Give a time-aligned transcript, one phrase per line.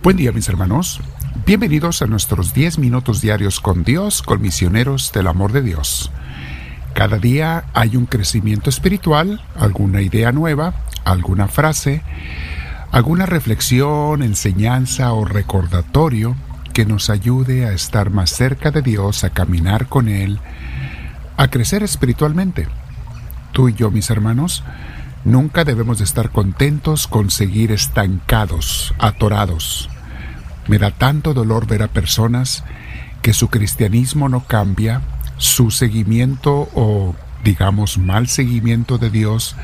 [0.00, 1.00] Buen día mis hermanos,
[1.44, 6.12] bienvenidos a nuestros 10 minutos diarios con Dios, con misioneros del amor de Dios.
[6.94, 10.72] Cada día hay un crecimiento espiritual, alguna idea nueva,
[11.04, 12.02] alguna frase,
[12.92, 16.36] alguna reflexión, enseñanza o recordatorio
[16.72, 20.38] que nos ayude a estar más cerca de Dios, a caminar con Él,
[21.36, 22.68] a crecer espiritualmente.
[23.50, 24.62] Tú y yo, mis hermanos,
[25.28, 29.90] Nunca debemos de estar contentos con seguir estancados, atorados.
[30.68, 32.64] Me da tanto dolor ver a personas
[33.20, 35.02] que su cristianismo no cambia,
[35.36, 37.14] su seguimiento o
[37.44, 39.54] digamos mal seguimiento de Dios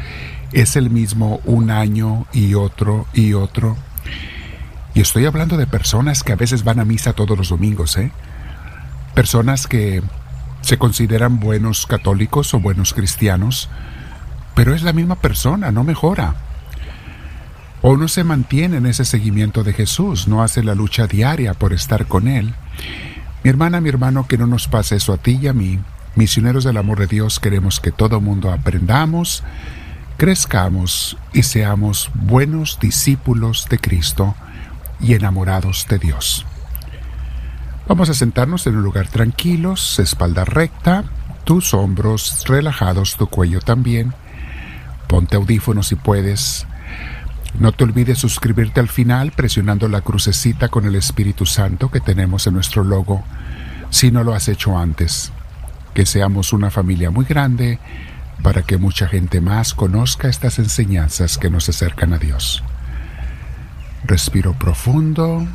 [0.53, 3.75] es el mismo un año y otro y otro.
[4.93, 8.13] Y estoy hablando de personas que a veces van a misa todos los domingos, ¿eh?
[9.15, 10.03] Personas que
[10.61, 13.71] se consideran buenos católicos o buenos cristianos,
[14.55, 16.35] pero es la misma persona, no mejora.
[17.83, 21.73] O no se mantiene en ese seguimiento de Jesús, no hace la lucha diaria por
[21.73, 22.55] estar con Él.
[23.43, 25.81] Mi hermana, mi hermano, que no nos pase eso a ti y a mí.
[26.15, 29.43] Misioneros del amor de Dios queremos que todo mundo aprendamos,
[30.17, 34.35] crezcamos y seamos buenos discípulos de Cristo
[35.01, 36.47] y enamorados de Dios.
[37.87, 41.05] Vamos a sentarnos en un lugar tranquilos, espalda recta,
[41.43, 44.15] tus hombros relajados, tu cuello también
[45.09, 46.67] Ponte audífonos si puedes.
[47.59, 52.47] No te olvides suscribirte al final presionando la crucecita con el Espíritu Santo que tenemos
[52.47, 53.23] en nuestro logo,
[53.91, 55.33] si no lo has hecho antes.
[55.95, 57.79] Que seamos una familia muy grande
[58.43, 62.65] para que mucha gente más conozca estas enseñanzas que nos acercan a Dios.
[64.05, 65.47] Respiro profundo,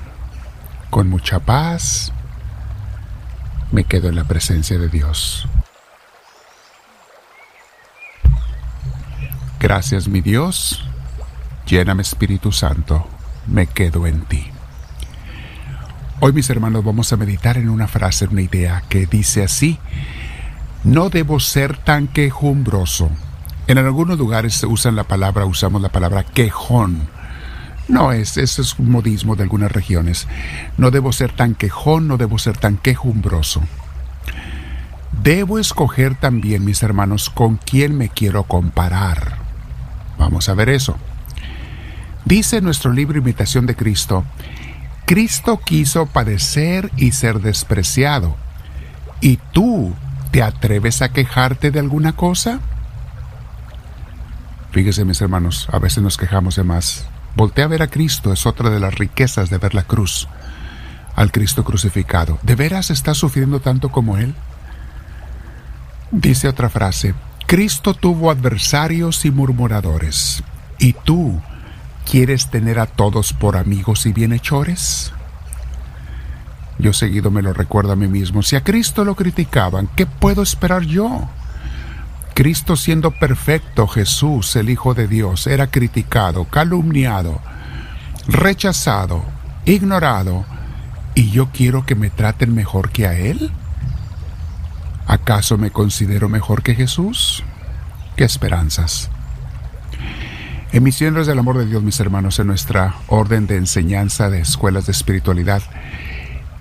[0.90, 2.12] con mucha paz.
[3.72, 5.48] Me quedo en la presencia de Dios.
[9.70, 10.84] Gracias mi Dios,
[11.68, 13.08] lléname Espíritu Santo,
[13.46, 14.48] me quedo en ti.
[16.22, 19.78] Hoy mis hermanos vamos a meditar en una frase, una idea que dice así,
[20.84, 23.12] no debo ser tan quejumbroso.
[23.68, 27.08] En algunos lugares se usan la palabra, usamos la palabra quejón.
[27.88, 30.28] No es, eso es un modismo de algunas regiones.
[30.80, 33.62] No debo ser tan quejón, no debo ser tan quejumbroso.
[35.22, 39.39] Debo escoger también, mis hermanos, con quién me quiero comparar.
[40.20, 40.98] Vamos a ver eso.
[42.26, 44.26] Dice nuestro libro Imitación de Cristo,
[45.06, 48.36] Cristo quiso padecer y ser despreciado.
[49.22, 49.96] ¿Y tú
[50.30, 52.60] te atreves a quejarte de alguna cosa?
[54.72, 57.08] Fíjese mis hermanos, a veces nos quejamos de más.
[57.36, 60.28] Voltea a ver a Cristo es otra de las riquezas de ver la cruz,
[61.16, 62.38] al Cristo crucificado.
[62.44, 64.36] ¿De veras estás sufriendo tanto como Él?
[66.12, 67.16] Dice otra frase,
[67.50, 70.44] Cristo tuvo adversarios y murmuradores.
[70.78, 71.42] ¿Y tú
[72.06, 75.12] quieres tener a todos por amigos y bienhechores?
[76.78, 78.44] Yo seguido me lo recuerdo a mí mismo.
[78.44, 81.28] Si a Cristo lo criticaban, ¿qué puedo esperar yo?
[82.36, 87.42] Cristo siendo perfecto, Jesús, el Hijo de Dios, era criticado, calumniado,
[88.28, 89.24] rechazado,
[89.66, 90.46] ignorado,
[91.16, 93.50] y yo quiero que me traten mejor que a Él.
[95.10, 97.44] ¿Acaso me considero mejor que Jesús?
[98.16, 99.10] ¿Qué esperanzas?
[100.72, 104.86] En Misioneros del Amor de Dios, mis hermanos, en nuestra orden de enseñanza de escuelas
[104.86, 105.64] de espiritualidad,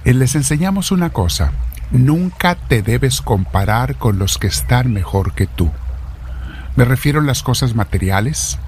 [0.06, 1.52] eh, les enseñamos una cosa,
[1.90, 5.70] nunca te debes comparar con los que están mejor que tú.
[6.74, 8.58] Me refiero a las cosas materiales,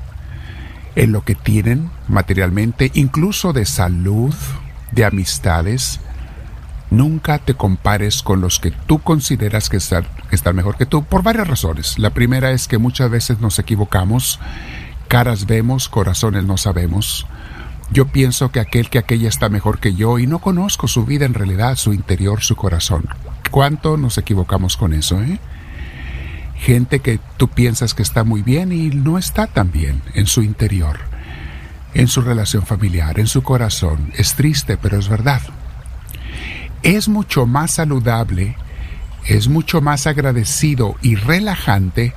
[0.95, 4.35] en lo que tienen materialmente, incluso de salud,
[4.93, 6.01] de amistades,
[6.91, 10.07] Nunca te compares con los que tú consideras que están,
[10.55, 12.01] mejor que tú por varias razones.
[12.01, 14.41] La primera es que muchas veces nos equivocamos,
[15.07, 17.27] caras vemos, corazones no sabemos.
[17.93, 21.27] Yo pienso que aquel que aquella está mejor que yo y no conozco su vida
[21.27, 23.09] en realidad, su interior, su corazón.
[23.53, 25.39] ¿Cuánto nos equivocamos con eso, eh?
[26.57, 30.43] Gente que tú piensas que está muy bien y no está tan bien en su
[30.43, 30.99] interior,
[31.95, 34.13] en su relación familiar, en su corazón.
[34.17, 35.41] Es triste, pero es verdad
[36.83, 38.57] es mucho más saludable,
[39.27, 42.15] es mucho más agradecido y relajante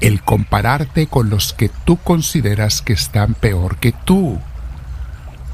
[0.00, 4.38] el compararte con los que tú consideras que están peor que tú.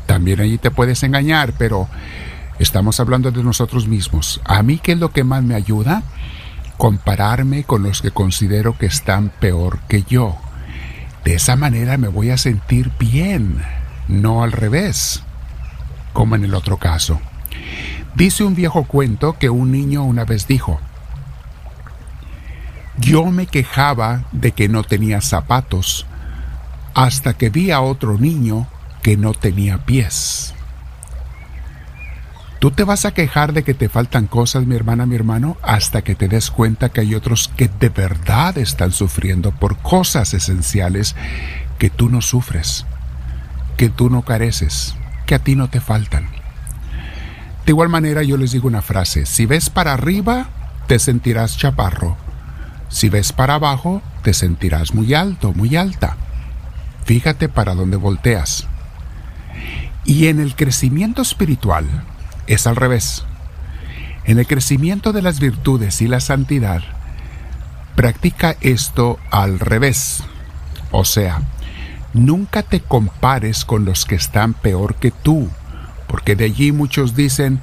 [0.07, 1.89] También allí te puedes engañar, pero
[2.59, 4.41] estamos hablando de nosotros mismos.
[4.45, 6.03] A mí, ¿qué es lo que más me ayuda?
[6.77, 10.37] Compararme con los que considero que están peor que yo.
[11.25, 13.63] De esa manera me voy a sentir bien,
[14.09, 15.23] no al revés,
[16.13, 17.19] como en el otro caso.
[18.15, 20.81] Dice un viejo cuento que un niño una vez dijo,
[22.97, 26.07] yo me quejaba de que no tenía zapatos
[26.95, 28.69] hasta que vi a otro niño
[29.03, 30.55] que no tenía pies.
[32.61, 36.03] Tú te vas a quejar de que te faltan cosas, mi hermana, mi hermano, hasta
[36.03, 41.17] que te des cuenta que hay otros que de verdad están sufriendo por cosas esenciales
[41.79, 42.87] que tú no sufres,
[43.77, 44.95] que tú no careces,
[45.27, 46.44] que a ti no te faltan.
[47.65, 50.49] De igual manera yo les digo una frase, si ves para arriba,
[50.87, 52.17] te sentirás chaparro.
[52.91, 56.17] Si ves para abajo, te sentirás muy alto, muy alta.
[57.05, 58.67] Fíjate para dónde volteas.
[60.05, 61.87] Y en el crecimiento espiritual,
[62.47, 63.25] es al revés.
[64.25, 66.83] En el crecimiento de las virtudes y la santidad,
[67.95, 70.23] practica esto al revés.
[70.91, 71.43] O sea,
[72.13, 75.49] nunca te compares con los que están peor que tú,
[76.15, 77.61] porque de allí muchos dicen,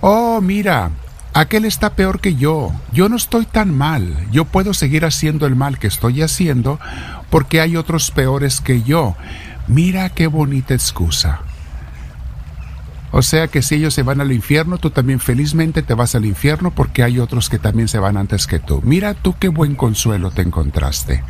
[0.00, 0.92] oh, mira,
[1.34, 5.56] aquel está peor que yo, yo no estoy tan mal, yo puedo seguir haciendo el
[5.56, 6.78] mal que estoy haciendo
[7.28, 9.16] porque hay otros peores que yo.
[9.66, 11.40] Mira qué bonita excusa.
[13.10, 16.24] O sea que si ellos se van al infierno, tú también felizmente te vas al
[16.24, 18.80] infierno porque hay otros que también se van antes que tú.
[18.84, 21.24] Mira tú qué buen consuelo te encontraste.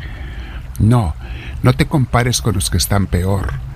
[0.77, 1.15] No,
[1.63, 3.68] no te compares con los que están peor.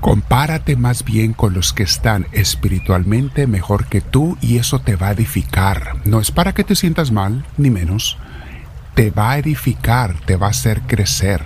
[0.00, 5.08] Compárate más bien con los que están espiritualmente mejor que tú y eso te va
[5.08, 5.96] a edificar.
[6.06, 8.16] No es para que te sientas mal, ni menos.
[8.94, 11.44] Te va a edificar, te va a hacer crecer.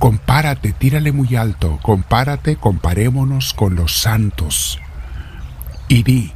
[0.00, 4.80] Compárate, tírale muy alto, compárate, comparémonos con los santos.
[5.86, 6.32] Y di,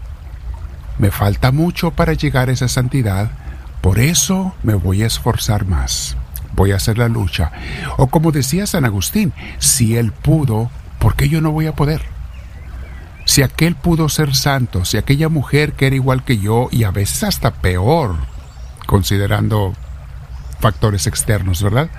[0.98, 3.30] me falta mucho para llegar a esa santidad,
[3.80, 6.16] por eso me voy a esforzar más,
[6.54, 7.50] voy a hacer la lucha.
[7.98, 10.70] O como decía San Agustín, si él pudo,
[11.02, 12.00] ¿por qué yo no voy a poder?
[13.24, 16.92] Si aquel pudo ser santo, si aquella mujer que era igual que yo y a
[16.92, 18.14] veces hasta peor,
[18.86, 19.74] considerando
[20.60, 21.90] factores externos, ¿verdad?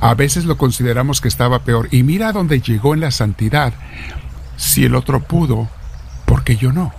[0.00, 1.88] A veces lo consideramos que estaba peor.
[1.92, 3.72] Y mira dónde llegó en la santidad.
[4.56, 5.68] Si el otro pudo,
[6.26, 6.92] ¿por qué yo no?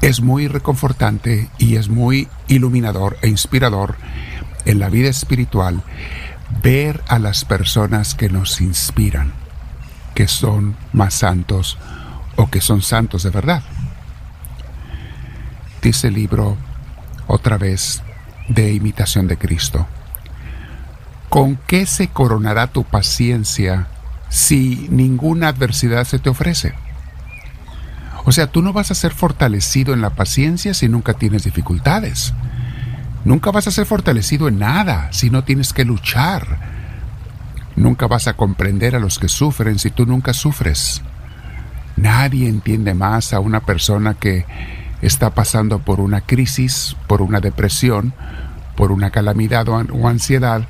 [0.00, 3.94] Es muy reconfortante y es muy iluminador e inspirador
[4.64, 5.84] en la vida espiritual
[6.62, 9.32] ver a las personas que nos inspiran,
[10.14, 11.78] que son más santos
[12.36, 13.62] o que son santos de verdad.
[15.82, 16.56] Dice el libro
[17.26, 18.02] otra vez
[18.48, 19.86] de imitación de Cristo.
[21.28, 23.86] ¿Con qué se coronará tu paciencia
[24.28, 26.74] si ninguna adversidad se te ofrece?
[28.24, 32.34] O sea, tú no vas a ser fortalecido en la paciencia si nunca tienes dificultades.
[33.24, 36.58] Nunca vas a ser fortalecido en nada si no tienes que luchar.
[37.76, 41.02] Nunca vas a comprender a los que sufren si tú nunca sufres.
[41.96, 44.46] Nadie entiende más a una persona que
[45.02, 48.14] está pasando por una crisis, por una depresión,
[48.76, 50.68] por una calamidad o ansiedad,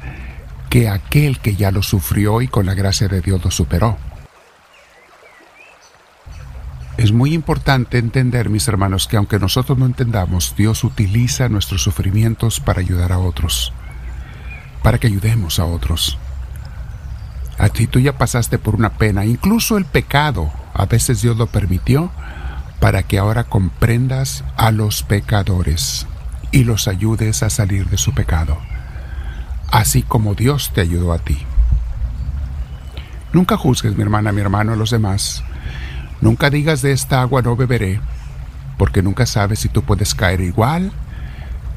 [0.71, 3.97] que aquel que ya lo sufrió y con la gracia de Dios lo superó.
[6.99, 12.61] Es muy importante entender, mis hermanos, que aunque nosotros no entendamos, Dios utiliza nuestros sufrimientos
[12.61, 13.73] para ayudar a otros,
[14.83, 16.19] para que ayudemos a otros.
[17.57, 21.47] A ti tú ya pasaste por una pena, incluso el pecado, a veces Dios lo
[21.47, 22.11] permitió
[22.81, 26.07] para que ahora comprendas a los pecadores
[26.53, 28.59] y los ayudes a salir de su pecado
[29.71, 31.39] así como Dios te ayudó a ti.
[33.33, 35.45] Nunca juzgues, mi hermana, mi hermano, a los demás.
[36.21, 38.01] Nunca digas de esta agua no beberé,
[38.77, 40.93] porque nunca sabes si tú puedes caer igual,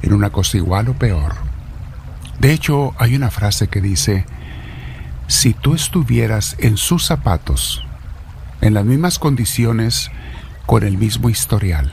[0.02, 1.34] en una cosa igual o peor.
[2.40, 4.26] De hecho, hay una frase que dice,
[5.28, 7.86] si tú estuvieras en sus zapatos,
[8.62, 10.10] en las mismas condiciones,
[10.66, 11.92] con el mismo historial,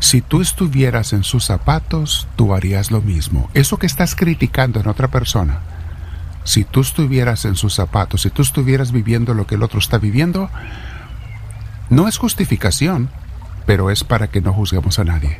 [0.00, 3.50] si tú estuvieras en sus zapatos, tú harías lo mismo.
[3.54, 5.60] Eso que estás criticando en otra persona,
[6.44, 9.98] si tú estuvieras en sus zapatos, si tú estuvieras viviendo lo que el otro está
[9.98, 10.50] viviendo,
[11.92, 13.10] no es justificación,
[13.66, 15.38] pero es para que no juzguemos a nadie.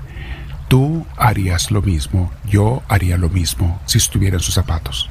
[0.69, 5.09] Tú harías lo mismo, yo haría lo mismo si estuviera en sus zapatos.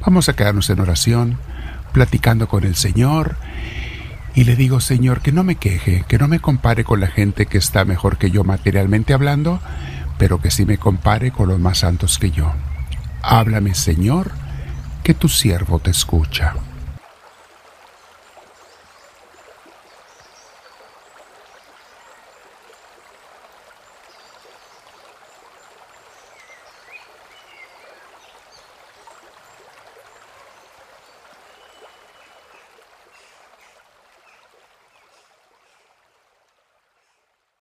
[0.00, 1.36] Vamos a quedarnos en oración,
[1.92, 3.36] platicando con el Señor
[4.34, 7.44] y le digo, Señor, que no me queje, que no me compare con la gente
[7.44, 9.60] que está mejor que yo materialmente hablando,
[10.16, 12.50] pero que sí me compare con los más santos que yo.
[13.22, 14.30] Háblame, Señor,
[15.02, 16.54] que tu siervo te escucha.